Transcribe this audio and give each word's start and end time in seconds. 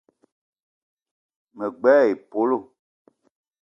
Me 1.57 1.65
gbele 1.79 2.03
épölo 2.13 2.57